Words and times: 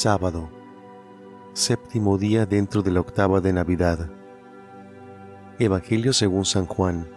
Sábado, 0.00 0.48
séptimo 1.54 2.18
día 2.18 2.46
dentro 2.46 2.82
de 2.82 2.92
la 2.92 3.00
octava 3.00 3.40
de 3.40 3.52
Navidad. 3.52 4.08
Evangelio 5.58 6.12
según 6.12 6.44
San 6.44 6.66
Juan, 6.66 7.08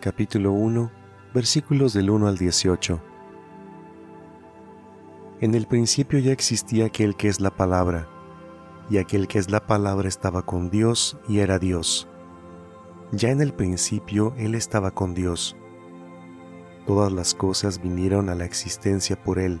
capítulo 0.00 0.50
1, 0.50 0.90
versículos 1.32 1.92
del 1.92 2.10
1 2.10 2.26
al 2.26 2.36
18. 2.36 3.00
En 5.40 5.54
el 5.54 5.68
principio 5.68 6.18
ya 6.18 6.32
existía 6.32 6.86
aquel 6.86 7.14
que 7.14 7.28
es 7.28 7.40
la 7.40 7.50
palabra, 7.50 8.08
y 8.90 8.98
aquel 8.98 9.28
que 9.28 9.38
es 9.38 9.48
la 9.48 9.64
palabra 9.64 10.08
estaba 10.08 10.44
con 10.44 10.70
Dios 10.70 11.16
y 11.28 11.38
era 11.38 11.60
Dios. 11.60 12.08
Ya 13.12 13.30
en 13.30 13.40
el 13.40 13.52
principio 13.54 14.34
Él 14.36 14.56
estaba 14.56 14.90
con 14.90 15.14
Dios. 15.14 15.54
Todas 16.88 17.12
las 17.12 17.34
cosas 17.36 17.80
vinieron 17.80 18.30
a 18.30 18.34
la 18.34 18.46
existencia 18.46 19.14
por 19.22 19.38
Él, 19.38 19.60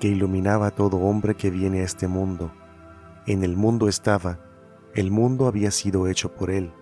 que 0.00 0.08
iluminaba 0.08 0.68
a 0.68 0.70
todo 0.70 0.98
hombre 0.98 1.34
que 1.34 1.50
viene 1.50 1.80
a 1.80 1.84
este 1.84 2.08
mundo. 2.08 2.52
En 3.26 3.42
el 3.42 3.56
mundo 3.56 3.88
estaba, 3.88 4.40
el 4.94 5.10
mundo 5.10 5.46
había 5.46 5.70
sido 5.70 6.06
hecho 6.08 6.34
por 6.34 6.50
él, 6.50 6.72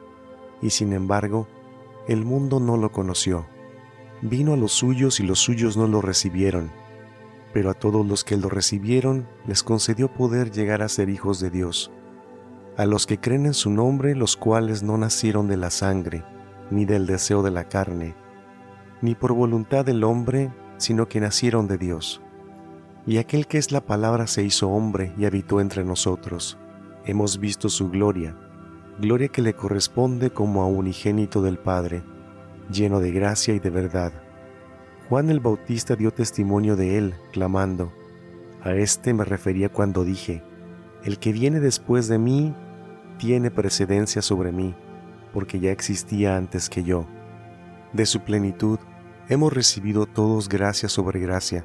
y 0.61 0.71
sin 0.71 0.93
embargo, 0.93 1.49
el 2.09 2.25
mundo 2.25 2.61
no 2.61 2.77
lo 2.77 2.91
conoció. 2.93 3.47
Vino 4.23 4.53
a 4.53 4.57
los 4.57 4.73
suyos 4.73 5.21
y 5.21 5.23
los 5.25 5.39
suyos 5.39 5.77
no 5.77 5.87
lo 5.87 6.01
recibieron, 6.01 6.71
pero 7.53 7.71
a 7.71 7.75
todos 7.75 8.07
los 8.07 8.25
que 8.25 8.37
lo 8.37 8.49
recibieron 8.49 9.29
les 9.47 9.63
concedió 9.63 10.13
poder 10.13 10.51
llegar 10.51 10.83
a 10.83 10.89
ser 10.89 11.09
hijos 11.09 11.41
de 11.41 11.51
Dios 11.51 11.91
a 12.77 12.87
los 12.87 13.07
que 13.07 13.19
creen 13.19 13.47
en 13.47 13.55
su 13.55 13.71
nombre, 13.71 14.15
los 14.15 14.37
cuales 14.37 14.83
no 14.83 14.97
nacieron 14.97 15.47
de 15.47 15.57
la 15.57 15.71
sangre, 15.71 16.25
ni 16.71 16.85
del 16.85 17.07
deseo 17.07 17.43
de 17.43 17.51
la 17.51 17.69
carne, 17.69 18.15
ni 19.03 19.15
por 19.15 19.33
voluntad 19.33 19.85
del 19.85 20.05
hombre, 20.05 20.53
sino 20.79 21.07
que 21.07 21.21
nacieron 21.21 21.69
de 21.69 21.79
Dios. 21.79 22.23
Y 23.07 23.19
aquel 23.19 23.47
que 23.47 23.59
es 23.59 23.73
la 23.73 23.81
palabra 23.81 24.27
se 24.27 24.45
hizo 24.45 24.69
hombre 24.71 25.13
y 25.19 25.25
habitó 25.25 25.61
entre 25.61 25.85
nosotros. 25.85 26.57
Hemos 27.05 27.41
visto 27.41 27.69
su 27.69 27.91
gloria, 27.91 28.37
gloria 29.01 29.29
que 29.29 29.43
le 29.43 29.55
corresponde 29.55 30.31
como 30.31 30.63
a 30.63 30.67
unigénito 30.67 31.43
del 31.43 31.59
Padre, 31.59 32.05
lleno 32.71 33.01
de 33.01 33.11
gracia 33.11 33.55
y 33.55 33.59
de 33.59 33.71
verdad. 33.71 34.13
Juan 35.09 35.31
el 35.31 35.41
Bautista 35.41 35.97
dio 35.97 36.13
testimonio 36.13 36.77
de 36.77 36.97
él, 36.97 37.15
clamando, 37.33 37.93
A 38.63 38.73
este 38.75 39.13
me 39.13 39.25
refería 39.25 39.69
cuando 39.69 40.05
dije, 40.05 40.45
el 41.03 41.19
que 41.19 41.33
viene 41.33 41.59
después 41.59 42.07
de 42.07 42.19
mí 42.19 42.55
tiene 43.19 43.51
precedencia 43.51 44.23
sobre 44.23 44.53
mí, 44.53 44.77
porque 45.33 45.59
ya 45.59 45.73
existía 45.73 46.37
antes 46.37 46.71
que 46.71 46.85
yo. 46.85 47.07
De 47.93 48.07
su 48.07 48.21
plenitud 48.21 48.79
hemos 49.29 49.53
recibido 49.53 50.07
todos 50.07 50.49
gracia 50.49 50.89
sobre 50.89 51.19
gracia, 51.19 51.65